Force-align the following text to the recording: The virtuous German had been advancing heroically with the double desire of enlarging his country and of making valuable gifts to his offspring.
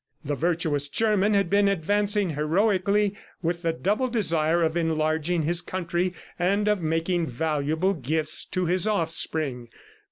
The 0.25 0.33
virtuous 0.33 0.89
German 0.89 1.35
had 1.35 1.47
been 1.47 1.67
advancing 1.67 2.31
heroically 2.31 3.13
with 3.43 3.61
the 3.61 3.71
double 3.71 4.07
desire 4.07 4.63
of 4.63 4.75
enlarging 4.75 5.43
his 5.43 5.61
country 5.61 6.15
and 6.39 6.67
of 6.67 6.81
making 6.81 7.27
valuable 7.27 7.93
gifts 7.93 8.43
to 8.45 8.65
his 8.65 8.87
offspring. 8.87 9.69